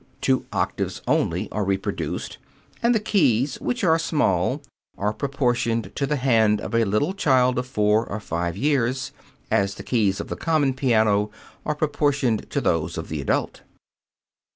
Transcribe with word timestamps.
Two 0.19 0.47
octaves 0.51 1.03
only 1.07 1.47
are 1.51 1.63
reproduced, 1.63 2.39
and 2.81 2.95
the 2.95 2.99
keys, 2.99 3.61
which 3.61 3.83
are 3.83 3.99
small, 3.99 4.63
are 4.97 5.13
proportioned 5.13 5.95
to 5.95 6.07
the 6.07 6.15
hand 6.15 6.59
of 6.59 6.73
a 6.73 6.85
little 6.85 7.13
child 7.13 7.59
of 7.59 7.67
four 7.67 8.07
or 8.07 8.19
five 8.19 8.57
years, 8.57 9.11
as 9.51 9.75
the 9.75 9.83
keys 9.83 10.19
of 10.19 10.27
the 10.27 10.35
common 10.35 10.73
piano 10.73 11.29
are 11.67 11.75
proportioned 11.75 12.49
to 12.49 12.59
those 12.59 12.97
of 12.97 13.09
the 13.09 13.21
adult. 13.21 13.61